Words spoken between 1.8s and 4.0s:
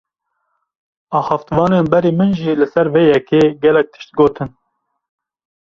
berî min jî li ser vê yekê, gelek